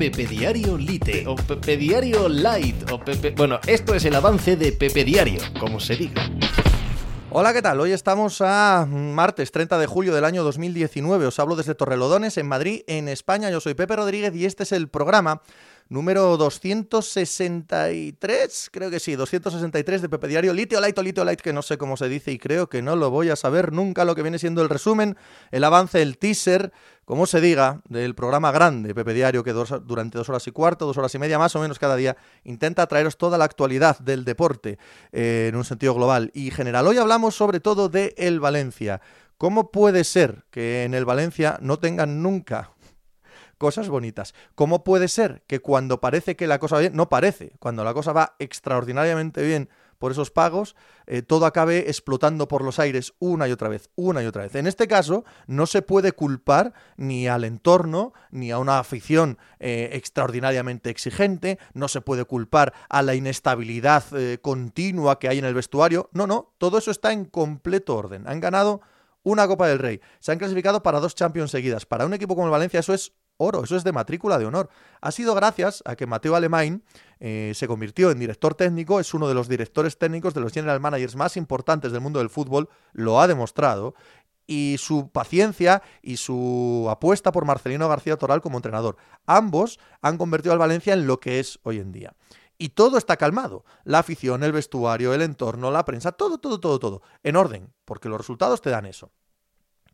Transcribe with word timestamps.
Pepe 0.00 0.24
Diario 0.26 0.78
Lite 0.78 1.26
o 1.26 1.36
Pepe 1.36 1.76
Diario 1.76 2.26
Light 2.26 2.90
o 2.90 2.98
Pepe... 2.98 3.34
Bueno, 3.36 3.60
esto 3.66 3.94
es 3.94 4.02
el 4.06 4.14
avance 4.14 4.56
de 4.56 4.72
Pepe 4.72 5.04
Diario, 5.04 5.42
como 5.60 5.78
se 5.78 5.94
diga. 5.94 6.22
Hola, 7.28 7.52
¿qué 7.52 7.60
tal? 7.60 7.78
Hoy 7.80 7.92
estamos 7.92 8.40
a 8.40 8.86
martes 8.88 9.52
30 9.52 9.76
de 9.76 9.86
julio 9.86 10.14
del 10.14 10.24
año 10.24 10.42
2019. 10.42 11.26
Os 11.26 11.38
hablo 11.38 11.54
desde 11.54 11.74
Torrelodones, 11.74 12.38
en 12.38 12.48
Madrid, 12.48 12.80
en 12.86 13.08
España. 13.08 13.50
Yo 13.50 13.60
soy 13.60 13.74
Pepe 13.74 13.94
Rodríguez 13.94 14.34
y 14.34 14.46
este 14.46 14.62
es 14.62 14.72
el 14.72 14.88
programa 14.88 15.42
número 15.90 16.36
263, 16.36 18.70
creo 18.72 18.90
que 18.90 19.00
sí, 19.00 19.16
263 19.16 20.02
de 20.02 20.08
Pepe 20.08 20.28
Diario, 20.28 20.54
Litio 20.54 20.80
Light 20.80 20.96
o 20.96 21.02
Litio 21.02 21.24
Light, 21.24 21.40
que 21.40 21.52
no 21.52 21.62
sé 21.62 21.78
cómo 21.78 21.96
se 21.96 22.08
dice 22.08 22.30
y 22.30 22.38
creo 22.38 22.68
que 22.68 22.80
no 22.80 22.94
lo 22.94 23.10
voy 23.10 23.28
a 23.28 23.34
saber 23.34 23.72
nunca, 23.72 24.04
lo 24.04 24.14
que 24.14 24.22
viene 24.22 24.38
siendo 24.38 24.62
el 24.62 24.68
resumen, 24.68 25.16
el 25.50 25.64
avance, 25.64 26.00
el 26.00 26.16
teaser, 26.16 26.70
como 27.04 27.26
se 27.26 27.40
diga, 27.40 27.80
del 27.88 28.14
programa 28.14 28.52
grande 28.52 28.94
Pepe 28.94 29.14
Diario, 29.14 29.42
que 29.42 29.52
durante 29.52 30.16
dos 30.16 30.28
horas 30.28 30.46
y 30.46 30.52
cuarto, 30.52 30.86
dos 30.86 30.96
horas 30.96 31.12
y 31.16 31.18
media 31.18 31.40
más 31.40 31.56
o 31.56 31.60
menos 31.60 31.80
cada 31.80 31.96
día, 31.96 32.16
intenta 32.44 32.86
traeros 32.86 33.18
toda 33.18 33.36
la 33.36 33.44
actualidad 33.44 33.98
del 33.98 34.24
deporte 34.24 34.78
eh, 35.10 35.48
en 35.48 35.56
un 35.56 35.64
sentido 35.64 35.94
global 35.94 36.30
y 36.34 36.52
general. 36.52 36.86
Hoy 36.86 36.98
hablamos 36.98 37.34
sobre 37.34 37.58
todo 37.58 37.88
de 37.88 38.14
el 38.16 38.38
Valencia. 38.38 39.00
¿Cómo 39.38 39.72
puede 39.72 40.04
ser 40.04 40.44
que 40.52 40.84
en 40.84 40.94
el 40.94 41.04
Valencia 41.04 41.58
no 41.60 41.80
tengan 41.80 42.22
nunca 42.22 42.70
cosas 43.60 43.90
bonitas. 43.90 44.34
¿Cómo 44.54 44.84
puede 44.84 45.06
ser 45.06 45.42
que 45.46 45.60
cuando 45.60 46.00
parece 46.00 46.34
que 46.34 46.46
la 46.46 46.58
cosa 46.58 46.76
va 46.76 46.80
bien, 46.80 46.96
no 46.96 47.10
parece, 47.10 47.52
cuando 47.58 47.84
la 47.84 47.92
cosa 47.92 48.14
va 48.14 48.34
extraordinariamente 48.38 49.42
bien 49.42 49.68
por 49.98 50.12
esos 50.12 50.30
pagos, 50.30 50.76
eh, 51.06 51.20
todo 51.20 51.44
acabe 51.44 51.90
explotando 51.90 52.48
por 52.48 52.64
los 52.64 52.78
aires 52.78 53.12
una 53.18 53.48
y 53.48 53.52
otra 53.52 53.68
vez, 53.68 53.90
una 53.96 54.22
y 54.22 54.26
otra 54.26 54.44
vez. 54.44 54.54
En 54.54 54.66
este 54.66 54.88
caso, 54.88 55.26
no 55.46 55.66
se 55.66 55.82
puede 55.82 56.12
culpar 56.12 56.72
ni 56.96 57.28
al 57.28 57.44
entorno, 57.44 58.14
ni 58.30 58.50
a 58.50 58.58
una 58.58 58.78
afición 58.78 59.36
eh, 59.58 59.90
extraordinariamente 59.92 60.88
exigente, 60.88 61.58
no 61.74 61.88
se 61.88 62.00
puede 62.00 62.24
culpar 62.24 62.72
a 62.88 63.02
la 63.02 63.14
inestabilidad 63.14 64.04
eh, 64.16 64.38
continua 64.40 65.18
que 65.18 65.28
hay 65.28 65.38
en 65.38 65.44
el 65.44 65.52
vestuario. 65.52 66.08
No, 66.14 66.26
no, 66.26 66.54
todo 66.56 66.78
eso 66.78 66.90
está 66.90 67.12
en 67.12 67.26
completo 67.26 67.94
orden. 67.94 68.26
Han 68.26 68.40
ganado 68.40 68.80
una 69.22 69.46
Copa 69.46 69.68
del 69.68 69.78
Rey, 69.78 70.00
se 70.18 70.32
han 70.32 70.38
clasificado 70.38 70.82
para 70.82 70.98
dos 70.98 71.14
Champions 71.14 71.50
seguidas. 71.50 71.84
Para 71.84 72.06
un 72.06 72.14
equipo 72.14 72.34
como 72.34 72.46
el 72.46 72.52
Valencia 72.52 72.80
eso 72.80 72.94
es 72.94 73.12
oro, 73.40 73.64
eso 73.64 73.76
es 73.76 73.84
de 73.84 73.92
matrícula 73.92 74.38
de 74.38 74.46
honor. 74.46 74.68
Ha 75.00 75.10
sido 75.10 75.34
gracias 75.34 75.82
a 75.86 75.96
que 75.96 76.06
Mateo 76.06 76.36
Alemán 76.36 76.82
eh, 77.18 77.52
se 77.54 77.66
convirtió 77.66 78.10
en 78.10 78.18
director 78.18 78.54
técnico, 78.54 79.00
es 79.00 79.14
uno 79.14 79.28
de 79.28 79.34
los 79.34 79.48
directores 79.48 79.98
técnicos 79.98 80.34
de 80.34 80.40
los 80.40 80.52
general 80.52 80.80
managers 80.80 81.16
más 81.16 81.36
importantes 81.36 81.92
del 81.92 82.00
mundo 82.00 82.18
del 82.18 82.30
fútbol, 82.30 82.68
lo 82.92 83.20
ha 83.20 83.26
demostrado, 83.26 83.94
y 84.46 84.76
su 84.78 85.10
paciencia 85.10 85.82
y 86.02 86.16
su 86.16 86.88
apuesta 86.90 87.30
por 87.32 87.44
Marcelino 87.44 87.88
García 87.88 88.16
Toral 88.16 88.40
como 88.40 88.58
entrenador. 88.58 88.96
Ambos 89.24 89.78
han 90.02 90.18
convertido 90.18 90.52
al 90.52 90.58
Valencia 90.58 90.92
en 90.92 91.06
lo 91.06 91.20
que 91.20 91.38
es 91.38 91.60
hoy 91.62 91.78
en 91.78 91.92
día. 91.92 92.14
Y 92.58 92.70
todo 92.70 92.98
está 92.98 93.16
calmado. 93.16 93.64
La 93.84 94.00
afición, 94.00 94.42
el 94.42 94.52
vestuario, 94.52 95.14
el 95.14 95.22
entorno, 95.22 95.70
la 95.70 95.84
prensa, 95.84 96.12
todo, 96.12 96.38
todo, 96.38 96.60
todo, 96.60 96.78
todo. 96.78 97.02
En 97.22 97.36
orden, 97.36 97.72
porque 97.84 98.08
los 98.08 98.18
resultados 98.18 98.60
te 98.60 98.70
dan 98.70 98.86
eso. 98.86 99.12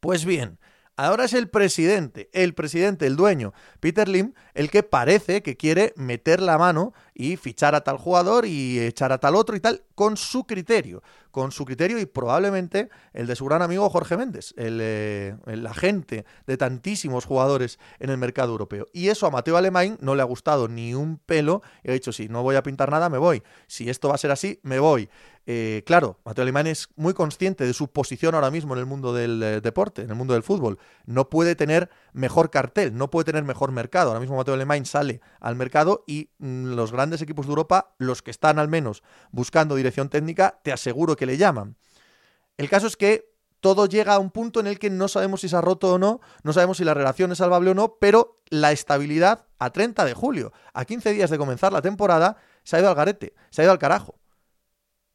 Pues 0.00 0.24
bien, 0.24 0.58
Ahora 1.02 1.24
es 1.24 1.32
el 1.32 1.48
presidente, 1.48 2.30
el 2.32 2.54
presidente, 2.54 3.08
el 3.08 3.16
dueño, 3.16 3.52
Peter 3.80 4.08
Lim, 4.08 4.34
el 4.54 4.70
que 4.70 4.84
parece 4.84 5.42
que 5.42 5.56
quiere 5.56 5.92
meter 5.96 6.40
la 6.40 6.58
mano 6.58 6.92
y 7.12 7.36
fichar 7.36 7.74
a 7.74 7.80
tal 7.80 7.96
jugador 7.96 8.46
y 8.46 8.78
echar 8.78 9.10
a 9.10 9.18
tal 9.18 9.34
otro 9.34 9.56
y 9.56 9.60
tal, 9.60 9.82
con 9.96 10.16
su 10.16 10.44
criterio, 10.44 11.02
con 11.32 11.50
su 11.50 11.64
criterio 11.64 11.98
y 11.98 12.06
probablemente 12.06 12.88
el 13.14 13.26
de 13.26 13.34
su 13.34 13.44
gran 13.46 13.62
amigo 13.62 13.90
Jorge 13.90 14.16
Méndez, 14.16 14.54
el, 14.56 14.78
eh, 14.80 15.34
el 15.46 15.66
agente 15.66 16.24
de 16.46 16.56
tantísimos 16.56 17.24
jugadores 17.24 17.80
en 17.98 18.10
el 18.10 18.18
mercado 18.18 18.52
europeo. 18.52 18.86
Y 18.92 19.08
eso 19.08 19.26
a 19.26 19.30
Mateo 19.32 19.56
Alemán 19.56 19.98
no 20.00 20.14
le 20.14 20.22
ha 20.22 20.26
gustado 20.26 20.68
ni 20.68 20.94
un 20.94 21.18
pelo 21.18 21.62
y 21.82 21.90
ha 21.90 21.94
dicho, 21.94 22.12
si 22.12 22.28
no 22.28 22.44
voy 22.44 22.54
a 22.54 22.62
pintar 22.62 22.92
nada, 22.92 23.08
me 23.08 23.18
voy. 23.18 23.42
Si 23.66 23.90
esto 23.90 24.08
va 24.08 24.14
a 24.14 24.18
ser 24.18 24.30
así, 24.30 24.60
me 24.62 24.78
voy. 24.78 25.08
Eh, 25.46 25.82
claro, 25.86 26.20
Mateo 26.24 26.42
Alemán 26.42 26.68
es 26.68 26.88
muy 26.94 27.14
consciente 27.14 27.64
de 27.64 27.72
su 27.72 27.88
posición 27.88 28.34
ahora 28.34 28.50
mismo 28.50 28.74
en 28.74 28.80
el 28.80 28.86
mundo 28.86 29.12
del 29.12 29.42
eh, 29.42 29.60
deporte, 29.60 30.02
en 30.02 30.10
el 30.10 30.14
mundo 30.14 30.34
del 30.34 30.42
fútbol. 30.42 30.78
No 31.04 31.28
puede 31.30 31.56
tener 31.56 31.90
mejor 32.12 32.50
cartel, 32.50 32.96
no 32.96 33.10
puede 33.10 33.24
tener 33.24 33.42
mejor 33.42 33.72
mercado. 33.72 34.10
Ahora 34.10 34.20
mismo 34.20 34.36
Mateo 34.36 34.54
Alemán 34.54 34.86
sale 34.86 35.20
al 35.40 35.56
mercado 35.56 36.04
y 36.06 36.30
mm, 36.38 36.74
los 36.74 36.92
grandes 36.92 37.22
equipos 37.22 37.46
de 37.46 37.50
Europa, 37.50 37.94
los 37.98 38.22
que 38.22 38.30
están 38.30 38.58
al 38.58 38.68
menos 38.68 39.02
buscando 39.32 39.74
dirección 39.74 40.08
técnica, 40.08 40.60
te 40.62 40.72
aseguro 40.72 41.16
que 41.16 41.26
le 41.26 41.36
llaman. 41.36 41.76
El 42.56 42.68
caso 42.68 42.86
es 42.86 42.96
que 42.96 43.32
todo 43.60 43.86
llega 43.86 44.14
a 44.14 44.18
un 44.18 44.30
punto 44.30 44.60
en 44.60 44.66
el 44.66 44.78
que 44.78 44.90
no 44.90 45.08
sabemos 45.08 45.40
si 45.40 45.48
se 45.48 45.56
ha 45.56 45.60
roto 45.60 45.94
o 45.94 45.98
no, 45.98 46.20
no 46.42 46.52
sabemos 46.52 46.76
si 46.76 46.84
la 46.84 46.94
relación 46.94 47.30
es 47.32 47.38
salvable 47.38 47.70
o 47.70 47.74
no, 47.74 47.96
pero 48.00 48.40
la 48.50 48.72
estabilidad 48.72 49.46
a 49.58 49.70
30 49.70 50.04
de 50.04 50.14
julio, 50.14 50.52
a 50.74 50.84
15 50.84 51.12
días 51.12 51.30
de 51.30 51.38
comenzar 51.38 51.72
la 51.72 51.80
temporada, 51.80 52.36
se 52.64 52.76
ha 52.76 52.80
ido 52.80 52.88
al 52.88 52.96
garete, 52.96 53.34
se 53.50 53.62
ha 53.62 53.64
ido 53.64 53.72
al 53.72 53.78
carajo. 53.78 54.18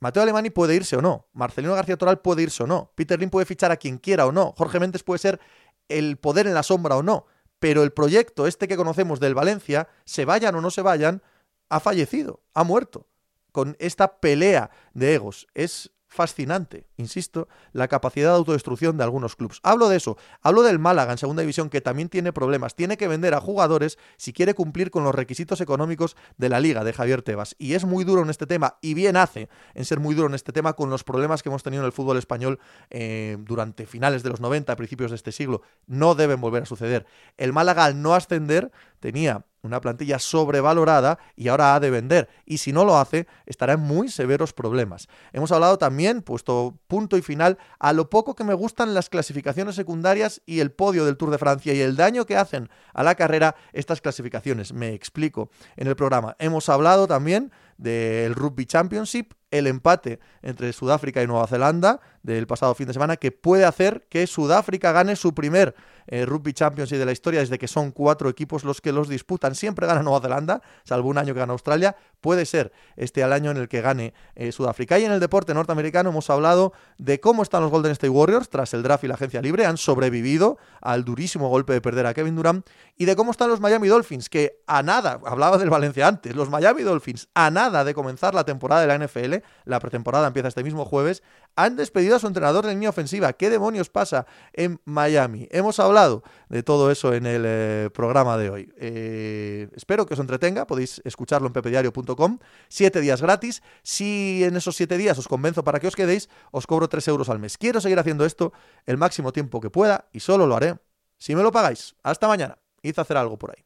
Mateo 0.00 0.22
Alemani 0.22 0.50
puede 0.50 0.74
irse 0.74 0.96
o 0.96 1.02
no. 1.02 1.26
Marcelino 1.32 1.74
García 1.74 1.96
Toral 1.96 2.20
puede 2.20 2.42
irse 2.42 2.62
o 2.62 2.66
no. 2.66 2.92
Peter 2.94 3.18
Lim 3.18 3.30
puede 3.30 3.46
fichar 3.46 3.72
a 3.72 3.76
quien 3.76 3.98
quiera 3.98 4.26
o 4.26 4.32
no. 4.32 4.54
Jorge 4.56 4.78
Méndez 4.78 5.02
puede 5.02 5.18
ser 5.18 5.40
el 5.88 6.16
poder 6.18 6.46
en 6.46 6.54
la 6.54 6.62
sombra 6.62 6.96
o 6.96 7.02
no. 7.02 7.26
Pero 7.58 7.82
el 7.82 7.92
proyecto, 7.92 8.46
este 8.46 8.68
que 8.68 8.76
conocemos 8.76 9.18
del 9.18 9.34
Valencia, 9.34 9.88
se 10.04 10.24
vayan 10.24 10.54
o 10.54 10.60
no 10.60 10.70
se 10.70 10.82
vayan, 10.82 11.22
ha 11.68 11.80
fallecido, 11.80 12.40
ha 12.54 12.62
muerto. 12.62 13.06
Con 13.50 13.76
esta 13.80 14.20
pelea 14.20 14.70
de 14.94 15.14
egos. 15.14 15.48
Es 15.54 15.90
fascinante, 16.08 16.86
insisto, 16.96 17.48
la 17.72 17.86
capacidad 17.86 18.30
de 18.30 18.36
autodestrucción 18.36 18.96
de 18.96 19.04
algunos 19.04 19.36
clubes. 19.36 19.60
Hablo 19.62 19.88
de 19.88 19.98
eso, 19.98 20.16
hablo 20.40 20.62
del 20.62 20.78
Málaga 20.78 21.12
en 21.12 21.18
segunda 21.18 21.42
división 21.42 21.68
que 21.68 21.80
también 21.80 22.08
tiene 22.08 22.32
problemas, 22.32 22.74
tiene 22.74 22.96
que 22.96 23.06
vender 23.08 23.34
a 23.34 23.40
jugadores 23.40 23.98
si 24.16 24.32
quiere 24.32 24.54
cumplir 24.54 24.90
con 24.90 25.04
los 25.04 25.14
requisitos 25.14 25.60
económicos 25.60 26.16
de 26.38 26.48
la 26.48 26.60
liga 26.60 26.82
de 26.82 26.94
Javier 26.94 27.22
Tebas. 27.22 27.54
Y 27.58 27.74
es 27.74 27.84
muy 27.84 28.04
duro 28.04 28.22
en 28.22 28.30
este 28.30 28.46
tema, 28.46 28.78
y 28.80 28.94
bien 28.94 29.16
hace 29.16 29.48
en 29.74 29.84
ser 29.84 30.00
muy 30.00 30.14
duro 30.14 30.28
en 30.28 30.34
este 30.34 30.52
tema 30.52 30.72
con 30.72 30.88
los 30.88 31.04
problemas 31.04 31.42
que 31.42 31.50
hemos 31.50 31.62
tenido 31.62 31.82
en 31.82 31.86
el 31.86 31.92
fútbol 31.92 32.16
español 32.16 32.58
eh, 32.90 33.36
durante 33.40 33.86
finales 33.86 34.22
de 34.22 34.30
los 34.30 34.40
90, 34.40 34.74
principios 34.76 35.10
de 35.10 35.16
este 35.16 35.30
siglo. 35.30 35.62
No 35.86 36.14
deben 36.14 36.40
volver 36.40 36.62
a 36.62 36.66
suceder. 36.66 37.06
El 37.36 37.52
Málaga 37.52 37.84
al 37.84 38.00
no 38.00 38.14
ascender 38.14 38.72
tenía 39.00 39.44
una 39.62 39.80
plantilla 39.80 40.18
sobrevalorada 40.18 41.18
y 41.36 41.48
ahora 41.48 41.74
ha 41.74 41.80
de 41.80 41.90
vender. 41.90 42.28
Y 42.44 42.58
si 42.58 42.72
no 42.72 42.84
lo 42.84 42.98
hace, 42.98 43.26
estará 43.46 43.74
en 43.74 43.80
muy 43.80 44.08
severos 44.08 44.52
problemas. 44.52 45.08
Hemos 45.32 45.52
hablado 45.52 45.78
también, 45.78 46.22
puesto 46.22 46.78
punto 46.86 47.16
y 47.16 47.22
final, 47.22 47.58
a 47.78 47.92
lo 47.92 48.10
poco 48.10 48.34
que 48.34 48.44
me 48.44 48.54
gustan 48.54 48.94
las 48.94 49.08
clasificaciones 49.08 49.74
secundarias 49.74 50.42
y 50.46 50.60
el 50.60 50.70
podio 50.70 51.04
del 51.04 51.16
Tour 51.16 51.30
de 51.30 51.38
Francia 51.38 51.74
y 51.74 51.80
el 51.80 51.96
daño 51.96 52.26
que 52.26 52.36
hacen 52.36 52.70
a 52.92 53.02
la 53.02 53.14
carrera 53.14 53.56
estas 53.72 54.00
clasificaciones. 54.00 54.72
Me 54.72 54.92
explico 54.92 55.50
en 55.76 55.88
el 55.88 55.96
programa. 55.96 56.36
Hemos 56.38 56.68
hablado 56.68 57.06
también 57.06 57.52
del 57.78 58.34
Rugby 58.34 58.66
Championship, 58.66 59.32
el 59.50 59.66
empate 59.66 60.20
entre 60.42 60.72
Sudáfrica 60.72 61.22
y 61.22 61.26
Nueva 61.26 61.46
Zelanda 61.46 62.00
del 62.22 62.46
pasado 62.46 62.74
fin 62.74 62.86
de 62.86 62.92
semana, 62.92 63.16
que 63.16 63.32
puede 63.32 63.64
hacer 63.64 64.06
que 64.10 64.26
Sudáfrica 64.26 64.92
gane 64.92 65.16
su 65.16 65.34
primer 65.34 65.74
eh, 66.08 66.26
Rugby 66.26 66.52
Championship 66.52 66.98
de 66.98 67.06
la 67.06 67.12
historia, 67.12 67.40
desde 67.40 67.58
que 67.58 67.68
son 67.68 67.90
cuatro 67.90 68.28
equipos 68.28 68.64
los 68.64 68.80
que 68.80 68.92
los 68.92 69.08
disputan. 69.08 69.54
Siempre 69.54 69.86
gana 69.86 70.02
Nueva 70.02 70.20
Zelanda, 70.20 70.60
salvo 70.84 71.08
un 71.08 71.16
año 71.16 71.32
que 71.32 71.40
gana 71.40 71.52
Australia. 71.52 71.96
Puede 72.20 72.44
ser 72.44 72.72
este 72.96 73.22
el 73.22 73.32
año 73.32 73.50
en 73.50 73.56
el 73.56 73.68
que 73.68 73.80
gane 73.80 74.12
eh, 74.34 74.52
Sudáfrica. 74.52 74.98
Y 74.98 75.04
en 75.04 75.12
el 75.12 75.20
deporte 75.20 75.54
norteamericano 75.54 76.10
hemos 76.10 76.28
hablado 76.28 76.72
de 76.98 77.20
cómo 77.20 77.42
están 77.42 77.62
los 77.62 77.70
Golden 77.70 77.92
State 77.92 78.10
Warriors 78.10 78.50
tras 78.50 78.74
el 78.74 78.82
draft 78.82 79.04
y 79.04 79.08
la 79.08 79.14
agencia 79.14 79.40
libre. 79.40 79.64
Han 79.64 79.78
sobrevivido 79.78 80.58
al 80.82 81.04
durísimo 81.04 81.48
golpe 81.48 81.72
de 81.72 81.80
perder 81.80 82.06
a 82.06 82.14
Kevin 82.14 82.36
Durant. 82.36 82.66
Y 82.96 83.04
de 83.04 83.16
cómo 83.16 83.30
están 83.30 83.48
los 83.48 83.60
Miami 83.60 83.88
Dolphins, 83.88 84.28
que 84.28 84.60
a 84.66 84.82
nada, 84.82 85.20
hablaba 85.24 85.56
del 85.56 85.70
Valencia 85.70 86.08
antes, 86.08 86.34
los 86.34 86.50
Miami 86.50 86.82
Dolphins 86.82 87.28
a 87.34 87.50
nada 87.50 87.67
de 87.68 87.94
comenzar 87.94 88.34
la 88.34 88.44
temporada 88.44 88.80
de 88.80 88.86
la 88.86 89.06
NFL, 89.06 89.44
la 89.64 89.78
pretemporada 89.78 90.26
empieza 90.26 90.48
este 90.48 90.64
mismo 90.64 90.84
jueves, 90.84 91.22
han 91.54 91.76
despedido 91.76 92.16
a 92.16 92.18
su 92.18 92.26
entrenador 92.26 92.64
de 92.64 92.72
línea 92.72 92.88
ofensiva. 92.88 93.32
¿Qué 93.34 93.50
demonios 93.50 93.90
pasa 93.90 94.26
en 94.54 94.80
Miami? 94.84 95.48
Hemos 95.50 95.78
hablado 95.80 96.22
de 96.48 96.62
todo 96.62 96.90
eso 96.90 97.12
en 97.12 97.26
el 97.26 97.42
eh, 97.44 97.90
programa 97.92 98.38
de 98.38 98.50
hoy. 98.50 98.72
Eh, 98.78 99.68
espero 99.76 100.06
que 100.06 100.14
os 100.14 100.20
entretenga, 100.20 100.66
podéis 100.66 101.02
escucharlo 101.04 101.46
en 101.46 101.52
pepediario.com, 101.52 102.38
siete 102.68 103.00
días 103.00 103.20
gratis. 103.20 103.62
Si 103.82 104.42
en 104.44 104.56
esos 104.56 104.74
siete 104.74 104.96
días 104.96 105.18
os 105.18 105.28
convenzo 105.28 105.62
para 105.62 105.80
que 105.80 105.88
os 105.88 105.96
quedéis, 105.96 106.30
os 106.50 106.66
cobro 106.66 106.88
tres 106.88 107.06
euros 107.08 107.28
al 107.28 107.38
mes. 107.38 107.58
Quiero 107.58 107.80
seguir 107.80 107.98
haciendo 107.98 108.24
esto 108.24 108.52
el 108.86 108.96
máximo 108.96 109.32
tiempo 109.32 109.60
que 109.60 109.68
pueda 109.68 110.06
y 110.12 110.20
solo 110.20 110.46
lo 110.46 110.56
haré 110.56 110.78
si 111.18 111.34
me 111.34 111.42
lo 111.42 111.52
pagáis. 111.52 111.96
Hasta 112.02 112.28
mañana. 112.28 112.58
A 112.96 113.00
hacer 113.02 113.16
algo 113.18 113.36
por 113.36 113.50
ahí. 113.50 113.64